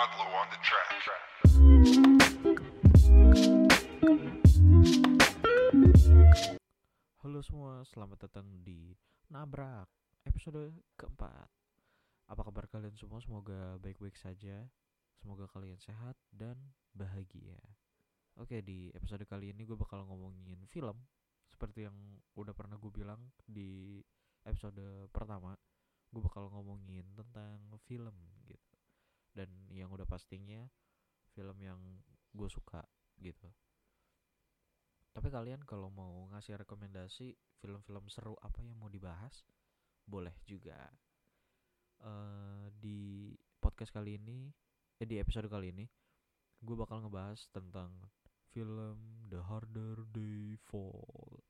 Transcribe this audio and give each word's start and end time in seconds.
On 0.00 0.48
the 0.48 0.56
track. 0.64 0.88
Halo 7.20 7.44
semua, 7.44 7.84
selamat 7.84 8.24
datang 8.24 8.48
di 8.64 8.96
Nabrak 9.28 9.92
episode 10.24 10.72
keempat. 10.96 11.52
Apa 12.32 12.40
kabar 12.48 12.64
kalian 12.72 12.96
semua? 12.96 13.20
Semoga 13.20 13.76
baik-baik 13.84 14.16
saja. 14.16 14.64
Semoga 15.20 15.44
kalian 15.52 15.76
sehat 15.76 16.16
dan 16.32 16.56
bahagia. 16.96 17.60
Oke, 18.40 18.64
di 18.64 18.88
episode 18.96 19.28
kali 19.28 19.52
ini 19.52 19.68
gue 19.68 19.76
bakal 19.76 20.08
ngomongin 20.08 20.64
film 20.72 20.96
seperti 21.52 21.84
yang 21.84 22.24
udah 22.40 22.56
pernah 22.56 22.80
gue 22.80 22.88
bilang 22.88 23.20
di 23.44 24.00
episode 24.48 25.12
pertama. 25.12 25.52
Gue 26.08 26.24
bakal 26.24 26.48
ngomongin 26.48 27.04
tentang 27.12 27.60
film 27.84 28.16
gitu. 28.48 28.69
Dan 29.40 29.48
yang 29.72 29.88
udah 29.88 30.04
pastinya 30.04 30.68
film 31.32 31.56
yang 31.64 31.80
gue 32.36 32.48
suka 32.52 32.84
gitu. 33.16 33.48
Tapi 35.16 35.32
kalian 35.32 35.64
kalau 35.64 35.88
mau 35.88 36.28
ngasih 36.28 36.60
rekomendasi 36.60 37.32
film-film 37.56 38.04
seru 38.12 38.36
apa 38.44 38.60
yang 38.60 38.76
mau 38.76 38.92
dibahas, 38.92 39.48
boleh 40.04 40.36
juga. 40.44 40.76
eh 42.00 42.68
di 42.80 43.32
podcast 43.60 43.92
kali 43.92 44.16
ini, 44.20 44.48
eh 45.00 45.08
di 45.08 45.16
episode 45.16 45.48
kali 45.48 45.72
ini, 45.72 45.84
gue 46.60 46.76
bakal 46.76 47.00
ngebahas 47.04 47.48
tentang 47.52 47.92
film 48.52 49.28
The 49.28 49.40
Harder 49.40 50.04
They 50.12 50.56
Fall, 50.68 51.44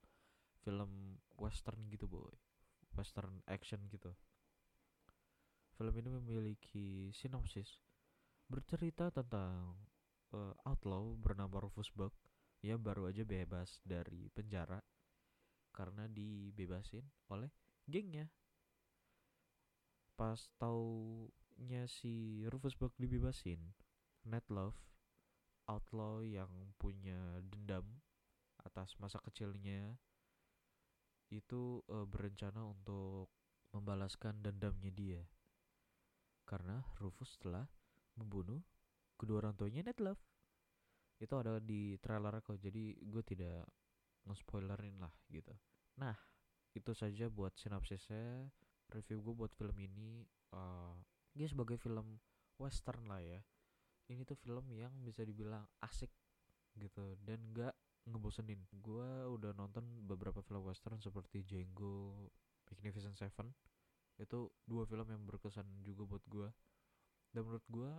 film 0.63 1.19
western 1.39 1.91
gitu 1.91 2.07
boy, 2.07 2.35
western 2.95 3.43
action 3.47 3.87
gitu. 3.91 4.15
Film 5.81 5.97
ini 5.97 6.13
memiliki 6.13 7.09
sinopsis 7.09 7.81
bercerita 8.53 9.09
tentang 9.09 9.81
eh, 10.29 10.53
outlaw 10.69 11.17
bernama 11.17 11.57
Rufus 11.57 11.89
Buck 11.97 12.13
ia 12.61 12.77
baru 12.77 13.09
aja 13.09 13.25
bebas 13.25 13.81
dari 13.81 14.29
penjara 14.29 14.85
karena 15.73 16.05
dibebasin 16.05 17.01
oleh 17.33 17.49
gengnya. 17.89 18.29
Pas 20.21 20.53
taunya 20.61 21.89
si 21.89 22.45
Rufus 22.53 22.77
Buck 22.77 22.93
dibebasin, 23.01 23.73
Ned 24.29 24.45
Love, 24.53 24.77
outlaw 25.65 26.21
yang 26.21 26.77
punya 26.77 27.41
dendam 27.41 28.05
atas 28.69 29.01
masa 29.01 29.17
kecilnya, 29.25 29.97
itu 31.33 31.81
eh, 31.89 32.05
berencana 32.05 32.69
untuk 32.69 33.33
membalaskan 33.73 34.45
dendamnya 34.45 34.93
dia. 34.93 35.25
Karena 36.51 36.83
Rufus 36.99 37.39
telah 37.39 37.63
membunuh 38.19 38.59
kedua 39.15 39.47
orang 39.47 39.55
tuanya 39.55 39.87
Ned 39.87 40.03
Love 40.03 40.19
itu 41.23 41.31
ada 41.39 41.63
di 41.63 41.95
trailer 42.03 42.43
kok 42.43 42.59
jadi 42.59 42.97
gue 42.97 43.23
tidak 43.23 43.69
nge-spoilerin 44.27 44.99
lah 44.99 45.13
gitu. 45.31 45.55
Nah 46.01 46.17
itu 46.75 46.91
saja 46.91 47.31
buat 47.31 47.55
sinopsisnya. 47.55 48.51
Review 48.91 49.23
gue 49.23 49.35
buat 49.47 49.53
film 49.55 49.79
ini 49.79 50.27
uh, 50.51 50.99
dia 51.31 51.47
sebagai 51.47 51.79
film 51.79 52.19
western 52.59 53.07
lah 53.07 53.23
ya. 53.23 53.39
Ini 54.11 54.27
tuh 54.27 54.35
film 54.35 54.67
yang 54.75 54.91
bisa 55.07 55.23
dibilang 55.23 55.63
asik 55.87 56.11
gitu 56.75 57.15
dan 57.23 57.39
gak 57.55 57.77
ngebosenin. 58.11 58.59
Gue 58.83 59.07
udah 59.31 59.55
nonton 59.55 59.87
beberapa 60.03 60.43
film 60.43 60.67
western 60.67 60.99
seperti 60.99 61.47
Django 61.47 62.27
Magnificent 62.67 63.15
Seven 63.15 63.55
itu 64.21 64.53
dua 64.69 64.85
film 64.85 65.09
yang 65.09 65.23
berkesan 65.25 65.67
juga 65.81 66.05
buat 66.05 66.25
gue 66.29 66.49
dan 67.33 67.41
menurut 67.47 67.67
gue 67.73 67.91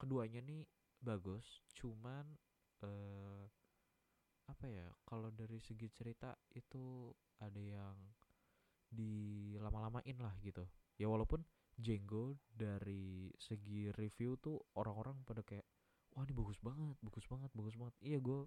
keduanya 0.00 0.40
nih 0.42 0.64
bagus 1.02 1.62
cuman 1.76 2.24
eh 2.82 3.44
apa 4.50 4.66
ya 4.66 4.88
kalau 5.06 5.30
dari 5.30 5.62
segi 5.62 5.86
cerita 5.94 6.34
itu 6.54 7.14
ada 7.38 7.62
yang 7.62 7.96
dilama-lamain 8.92 10.18
lah 10.20 10.34
gitu. 10.44 10.66
Ya 11.00 11.08
walaupun 11.08 11.40
Django 11.72 12.36
dari 12.52 13.32
segi 13.40 13.88
review 13.96 14.36
tuh 14.36 14.60
orang-orang 14.76 15.24
pada 15.24 15.40
kayak 15.40 15.64
wah 16.12 16.26
ini 16.28 16.36
bagus 16.36 16.60
banget 16.60 16.98
bagus 17.00 17.24
banget 17.24 17.50
bagus 17.56 17.74
banget. 17.78 17.94
Iya 18.04 18.18
gue 18.20 18.38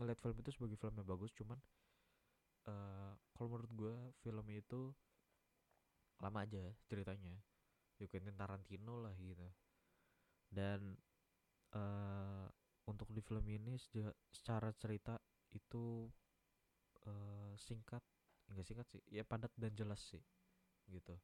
ngeliat 0.00 0.18
film 0.22 0.36
itu 0.40 0.50
sebagai 0.54 0.76
film 0.80 0.94
yang 0.96 1.08
bagus 1.08 1.30
cuman 1.36 1.58
eh 2.70 3.12
kalau 3.36 3.48
menurut 3.52 3.72
gue 3.74 3.94
film 4.24 4.46
itu 4.54 4.94
lama 6.22 6.44
aja 6.44 6.62
ceritanya. 6.90 7.34
Ya 7.98 8.06
Quentin 8.06 8.34
Tarantino 8.38 9.02
lah 9.02 9.14
gitu. 9.18 9.46
Dan 10.48 10.94
eh 11.74 12.46
untuk 12.88 13.12
di 13.12 13.20
film 13.20 13.44
ini 13.52 13.76
secara 14.32 14.72
cerita 14.74 15.18
itu 15.52 16.08
eh 17.06 17.54
singkat. 17.58 18.02
Enggak 18.48 18.64
singkat 18.64 18.86
sih 18.88 19.02
ya 19.12 19.22
padat 19.28 19.52
dan 19.60 19.72
jelas 19.76 20.00
sih 20.00 20.22
gitu. 20.88 21.14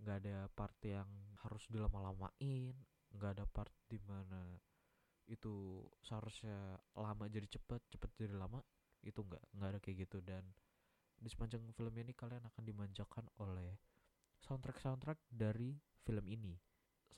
Nggak 0.00 0.16
ada 0.24 0.36
part 0.54 0.78
yang 0.86 1.08
harus 1.44 1.64
dilama-lamain 1.68 2.74
nggak 3.08 3.40
ada 3.40 3.44
part 3.48 3.72
di 3.88 3.96
mana 4.04 4.60
itu 5.28 5.84
seharusnya 6.00 6.80
lama 6.96 7.24
jadi 7.28 7.44
cepet 7.48 7.80
cepet 7.92 8.10
jadi 8.16 8.34
lama 8.36 8.60
itu 9.04 9.20
nggak 9.20 9.44
nggak 9.52 9.68
ada 9.76 9.80
kayak 9.84 10.08
gitu. 10.08 10.18
Dan 10.24 10.44
di 11.18 11.28
sepanjang 11.28 11.66
film 11.74 11.94
ini 11.98 12.14
kalian 12.14 12.46
akan 12.46 12.62
dimanjakan 12.62 13.26
oleh 13.42 13.74
soundtrack 14.38 14.78
soundtrack 14.78 15.18
dari 15.26 15.74
film 16.06 16.24
ini. 16.30 16.54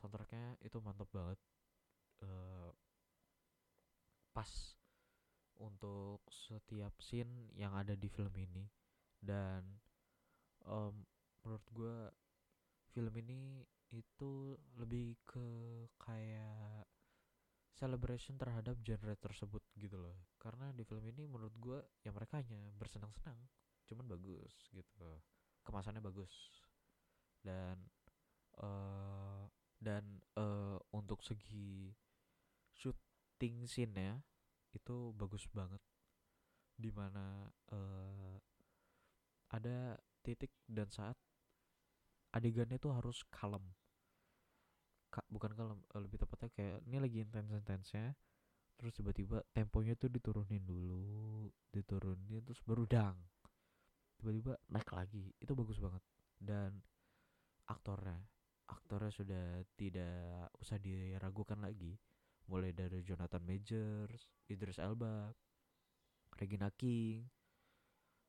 Soundtracknya 0.01 0.57
itu 0.65 0.81
mantap 0.81 1.09
banget. 1.13 1.39
Eh 2.25 2.71
pas 4.33 4.51
untuk 5.61 6.25
setiap 6.33 6.97
scene 7.05 7.53
yang 7.53 7.77
ada 7.77 7.93
di 7.93 8.09
film 8.09 8.33
ini. 8.41 8.65
Dan 9.21 9.61
em, 10.65 10.95
menurut 11.45 11.67
gue 11.77 11.97
film 12.97 13.15
ini 13.21 13.61
itu 13.93 14.57
lebih 14.81 15.19
ke 15.29 15.49
kayak 16.01 16.89
celebration 17.77 18.37
terhadap 18.41 18.81
genre 18.81 19.13
tersebut 19.21 19.61
gitu 19.77 20.01
loh. 20.01 20.17
Karena 20.41 20.73
di 20.73 20.89
film 20.89 21.05
ini 21.05 21.29
menurut 21.29 21.53
gue 21.61 21.79
ya 22.01 22.11
mereka 22.17 22.41
hanya 22.41 22.73
bersenang-senang 22.81 23.41
cuman 23.91 24.07
bagus 24.07 24.55
gitu. 24.71 25.11
Kemasannya 25.67 26.03
bagus. 26.03 26.33
Dan 27.43 27.77
eh 28.61 29.45
dan 29.81 30.05
eh 30.37 30.79
untuk 30.93 31.21
segi 31.25 31.93
shooting 32.77 33.67
scene-nya 33.67 34.23
itu 34.77 35.13
bagus 35.17 35.45
banget. 35.51 35.83
Di 36.77 36.91
mana 36.95 37.49
eh 37.73 38.39
ada 39.51 39.99
titik 40.27 40.51
dan 40.67 40.89
saat 40.91 41.17
adegannya 42.37 42.79
tuh 42.83 42.93
harus 42.99 43.19
kalem. 43.31 43.65
Ka- 45.15 45.27
bukan 45.27 45.53
kalem 45.59 45.79
eh, 45.95 46.01
lebih 46.05 46.19
tepatnya 46.23 46.51
kayak 46.55 46.79
ini 46.87 46.97
lagi 47.03 47.19
intens 47.23 47.51
intensnya 47.51 48.15
terus 48.79 48.93
tiba-tiba 48.97 49.43
temponya 49.57 49.95
tuh 49.99 50.11
diturunin 50.11 50.63
dulu 50.65 51.51
diturunin 51.75 52.43
terus 52.47 52.63
baru 52.65 52.85
dang 52.89 53.17
tiba-tiba 54.21 54.61
naik 54.69 54.93
lagi. 54.93 55.33
Itu 55.41 55.57
bagus 55.57 55.81
banget. 55.81 56.05
Dan 56.37 56.77
aktornya 57.67 58.21
aktornya 58.71 59.11
sudah 59.11 59.47
tidak 59.75 60.55
usah 60.63 60.79
diragukan 60.79 61.59
lagi. 61.59 61.99
Mulai 62.47 62.71
dari 62.75 63.03
Jonathan 63.03 63.43
Majors, 63.43 64.27
Idris 64.47 64.79
Elba, 64.83 65.31
Regina 66.39 66.71
King, 66.75 67.27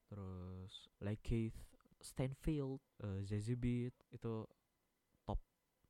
terus 0.09 0.89
Lakeith 1.01 1.57
Stanfield, 2.01 2.81
uh, 3.01 3.21
Zazie 3.25 3.57
Beetz 3.57 3.97
itu 4.13 4.45
top, 5.25 5.41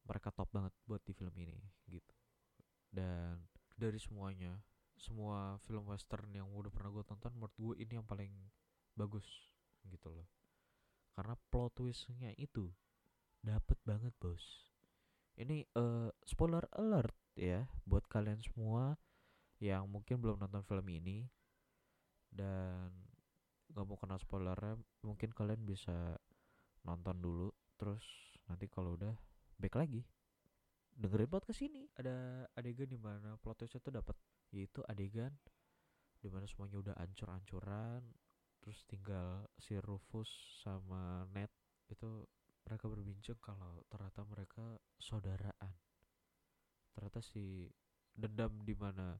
mereka 0.07 0.31
top 0.31 0.48
banget 0.51 0.71
buat 0.88 1.03
di 1.03 1.12
film 1.12 1.36
ini 1.39 1.59
gitu. 1.92 2.15
Dan 2.88 3.48
dari 3.75 4.00
semuanya, 4.00 4.59
semua 4.95 5.59
film 5.68 5.92
western 5.92 6.31
yang 6.31 6.48
udah 6.56 6.71
pernah 6.71 6.92
gue 6.92 7.03
tonton, 7.03 7.36
menurut 7.36 7.56
gue 7.56 7.83
ini 7.83 8.00
yang 8.00 8.07
paling 8.07 8.31
bagus 8.95 9.50
gitu 9.88 10.12
loh. 10.12 10.28
Karena 11.16 11.36
plot 11.50 11.78
twistnya 11.80 12.31
itu 12.38 12.72
dapet 13.42 13.78
banget 13.83 14.13
bos. 14.22 14.42
Ini 15.38 15.66
eh 15.66 16.10
spoiler 16.28 16.68
alert 16.78 17.16
ya 17.33 17.66
buat 17.88 18.06
kalian 18.06 18.44
semua 18.44 19.00
yang 19.62 19.88
mungkin 19.88 20.19
belum 20.19 20.42
nonton 20.42 20.66
film 20.66 20.86
ini 20.89 21.30
dan 22.33 22.89
nggak 23.72 23.86
mau 23.88 23.95
kena 23.95 24.19
spoilernya 24.19 24.75
mungkin 25.06 25.31
kalian 25.31 25.63
bisa 25.63 26.19
nonton 26.84 27.18
dulu 27.24 27.50
terus 27.80 28.04
nanti 28.50 28.68
kalau 28.68 29.00
udah 29.00 29.16
back 29.56 29.80
lagi 29.80 30.04
dengerin 30.92 31.31
podcast 31.31 31.63
ini 31.63 31.88
ada 31.95 32.45
adegan 32.57 32.89
di 32.89 33.00
mana 33.00 33.39
plot 33.39 33.63
twistnya 33.63 33.80
tuh 33.80 33.95
dapat 33.95 34.18
yaitu 34.51 34.84
adegan 34.92 35.31
di 36.19 36.27
mana 36.27 36.44
semuanya 36.45 36.77
udah 36.84 36.95
ancur-ancuran 37.00 38.04
terus 38.62 38.86
tinggal 38.86 39.50
si 39.58 39.74
Rufus 39.81 40.30
sama 40.62 41.25
Ned 41.34 41.50
itu 41.90 42.30
mereka 42.62 42.86
berbincang 42.88 43.42
kalau 43.42 43.81
ternyata 43.90 44.22
mereka 44.24 44.78
saudaraan. 45.02 45.74
Ternyata 46.94 47.19
si 47.25 47.66
dendam 48.13 48.62
di 48.62 48.78
mana 48.78 49.18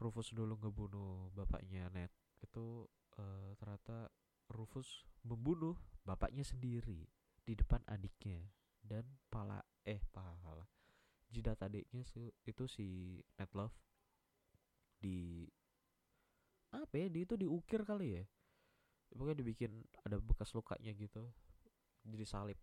Rufus 0.00 0.32
dulu 0.32 0.56
ngebunuh 0.56 1.30
bapaknya 1.36 1.92
Ned 1.92 2.10
itu 2.40 2.88
eh, 3.20 3.52
ternyata 3.60 4.08
Rufus 4.48 5.04
membunuh 5.26 5.76
bapaknya 6.08 6.46
sendiri 6.46 7.04
di 7.44 7.52
depan 7.52 7.84
adiknya 7.84 8.40
dan 8.80 9.04
pala 9.28 9.60
eh 9.84 10.00
pala 10.08 10.64
jidat 11.28 11.60
adiknya 11.60 12.08
itu 12.48 12.64
si 12.64 13.20
Ned 13.36 13.52
Love 13.52 13.76
di 14.98 15.44
apa 16.72 16.94
ya 16.96 17.08
di 17.12 17.24
itu 17.24 17.36
diukir 17.36 17.84
kali 17.84 18.20
ya 18.20 18.24
pokoknya 19.12 19.40
dibikin 19.40 19.72
ada 20.04 20.20
bekas 20.20 20.52
lukanya 20.52 20.92
gitu. 20.94 21.24
Jadi 22.04 22.24
salib. 22.24 22.58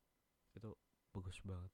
Itu 0.54 0.76
bagus 1.14 1.40
banget. 1.42 1.72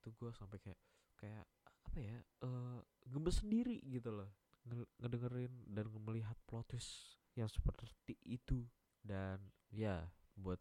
Itu 0.00 0.14
gue 0.16 0.30
sampai 0.34 0.58
kayak 0.62 0.80
kayak 1.18 1.46
apa 1.66 1.98
ya 2.00 2.18
eh 2.18 2.80
gemes 3.06 3.42
sendiri 3.42 3.78
gitu 3.86 4.10
loh. 4.10 4.30
Nge- 4.66 4.90
ngedengerin 5.02 5.54
dan 5.70 5.86
melihat 6.02 6.38
plot 6.46 6.66
twist 6.70 7.18
yang 7.38 7.50
seperti 7.50 8.14
itu. 8.26 8.66
Dan 9.02 9.42
ya 9.74 10.06
buat 10.38 10.58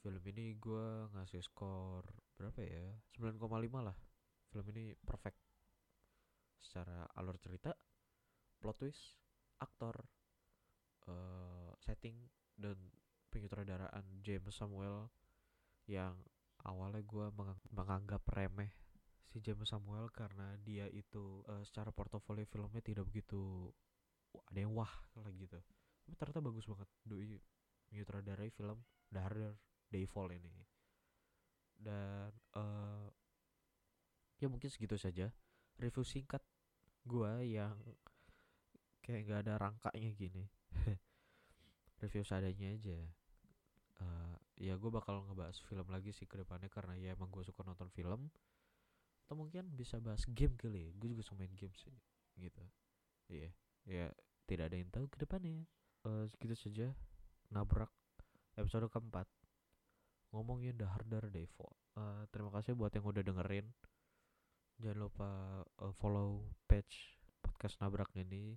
film 0.00 0.22
ini 0.30 0.56
gue 0.56 1.10
ngasih 1.12 1.42
skor 1.44 2.06
berapa 2.36 2.60
ya? 2.62 2.96
9,5 3.16 3.42
lah. 3.82 3.96
Film 4.52 4.66
ini 4.72 4.94
perfect. 5.02 5.36
Secara 6.60 7.04
alur 7.16 7.36
cerita 7.40 7.72
plot 8.60 8.76
twist 8.80 9.20
aktor 9.60 9.96
eh, 11.08 11.55
setting 11.80 12.16
dan 12.56 12.76
penyutradaraan 13.28 14.04
James 14.24 14.54
Samuel 14.54 15.12
yang 15.86 16.16
awalnya 16.66 17.04
gue 17.04 17.26
menganggap 17.70 18.24
remeh 18.32 18.72
si 19.26 19.38
James 19.42 19.68
Samuel 19.68 20.10
karena 20.10 20.56
dia 20.62 20.86
itu 20.90 21.44
eh, 21.50 21.62
secara 21.66 21.92
portofolio 21.92 22.46
filmnya 22.46 22.80
tidak 22.82 23.06
begitu 23.10 23.70
ada 24.52 24.58
yang 24.60 24.72
wah 24.72 24.90
lah 25.18 25.28
gitu. 25.34 25.58
Tapi 26.06 26.14
ternyata 26.14 26.40
bagus 26.44 26.66
banget 26.68 26.88
doi 27.02 27.40
menyutradarai 27.90 28.50
film 28.54 28.78
The 29.10 29.20
Harder 29.20 29.54
Day 29.90 30.04
Fall 30.06 30.34
ini. 30.34 30.54
Dan 31.76 32.32
eh 32.56 33.08
ya 34.40 34.48
mungkin 34.52 34.68
segitu 34.68 35.00
saja 35.00 35.32
review 35.80 36.04
singkat 36.04 36.44
gua 37.08 37.40
yang 37.40 37.76
kayak 39.00 39.22
gak 39.30 39.40
ada 39.46 39.54
rangkanya 39.56 40.10
gini 40.18 40.44
review 42.02 42.22
seadanya 42.22 42.76
aja. 42.76 42.98
Eh, 43.96 44.36
ya 44.68 44.74
gue 44.76 44.90
bakal 44.92 45.24
ngebahas 45.28 45.56
film 45.68 45.86
lagi 45.88 46.12
sih 46.12 46.28
ke 46.28 46.36
depannya 46.40 46.68
karena 46.68 46.96
ya 46.96 47.16
emang 47.16 47.32
gue 47.32 47.44
suka 47.44 47.64
nonton 47.64 47.88
film. 47.92 48.28
Atau 49.26 49.34
mungkin 49.36 49.66
bisa 49.74 49.98
bahas 49.98 50.22
game 50.28 50.54
kali 50.54 50.86
ya. 50.86 50.90
Gue 50.96 51.16
juga 51.16 51.22
suka 51.24 51.44
main 51.44 51.54
game 51.56 51.74
sih 51.76 51.94
gitu. 52.36 52.64
Iya 53.32 53.50
ya 53.86 54.06
tidak 54.44 54.70
ada 54.70 54.76
yang 54.76 54.90
tahu 54.92 55.06
ke 55.08 55.16
depannya. 55.22 55.64
Eh 56.04 56.24
segitu 56.30 56.56
saja. 56.56 56.86
Nabrak 57.50 57.90
episode 58.58 58.90
keempat. 58.90 59.26
Ngomongin 60.34 60.74
The 60.76 60.86
Harder 60.90 61.30
Day 61.30 61.46
Fall 61.46 61.76
Eh, 61.96 62.22
terima 62.28 62.52
kasih 62.52 62.76
buat 62.76 62.92
yang 62.92 63.08
udah 63.08 63.24
dengerin. 63.24 63.66
Jangan 64.76 64.98
lupa 65.00 65.30
eh, 65.80 65.94
follow 65.96 66.44
page 66.68 67.16
podcast 67.40 67.80
nabrak 67.80 68.12
ini. 68.20 68.52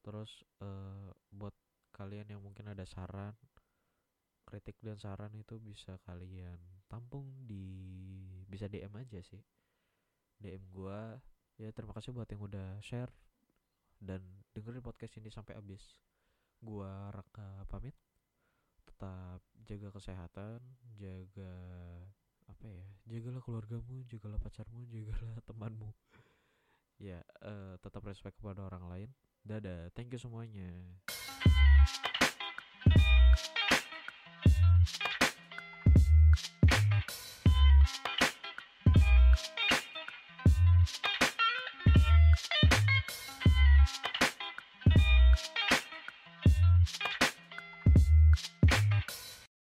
Terus 0.00 0.40
eh, 0.64 1.12
buat 1.28 1.52
kalian 1.94 2.26
yang 2.26 2.42
mungkin 2.42 2.66
ada 2.74 2.82
saran 2.82 3.38
kritik 4.44 4.76
dan 4.82 4.98
saran 4.98 5.32
itu 5.38 5.56
bisa 5.62 5.96
kalian 6.04 6.58
tampung 6.90 7.24
di 7.48 7.64
bisa 8.50 8.68
DM 8.68 8.92
aja 8.98 9.22
sih. 9.24 9.40
DM 10.42 10.62
gua. 10.74 11.16
Ya 11.54 11.70
terima 11.70 11.94
kasih 11.94 12.10
buat 12.10 12.26
yang 12.26 12.42
udah 12.42 12.82
share 12.82 13.14
dan 14.02 14.20
dengerin 14.52 14.82
podcast 14.82 15.16
ini 15.16 15.30
sampai 15.30 15.54
habis. 15.56 15.96
Gua 16.60 17.08
Raka 17.14 17.64
pamit. 17.70 17.96
Tetap 18.84 19.40
jaga 19.64 19.88
kesehatan 19.94 20.60
jaga 20.94 21.54
apa 22.44 22.68
ya 22.68 22.86
jagalah 23.08 23.40
keluargamu 23.40 24.04
jagalah 24.04 24.36
pacarmu 24.36 24.84
jagalah 24.92 25.40
temanmu. 25.48 25.90
Ya 27.00 27.24
eh, 27.42 27.74
tetap 27.80 28.04
respect 28.04 28.36
kepada 28.36 28.66
orang 28.66 28.84
lain. 28.86 29.10
Dadah 29.44 29.88
thank 29.96 30.12
you 30.12 30.20
semuanya 30.20 31.00
Thank 34.86 35.22
you. 35.22 35.23